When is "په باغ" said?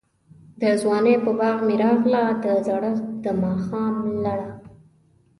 1.25-1.57